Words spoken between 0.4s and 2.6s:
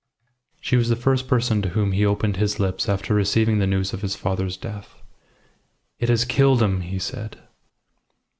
She was the first person to whom he opened his